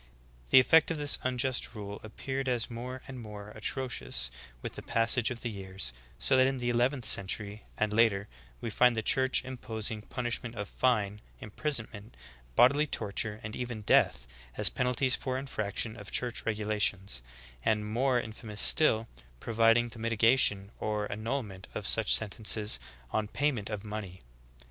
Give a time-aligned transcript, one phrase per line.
[0.47, 4.31] "^ The effect of this unjust rule ap peared as more and more atrocious
[4.63, 8.27] with the passage of the years, so that in the eleventh century, and later,
[8.61, 12.17] we find the Church imposing punishment of fine, imprisonment,
[12.55, 14.25] bodily torture, and even death,
[14.57, 17.21] as penalties for infraction of church regulations,
[17.63, 19.07] and, more infamous still,
[19.39, 22.79] providing for mitiga tion or annulment of such sentences
[23.11, 24.21] on payment of mon ey.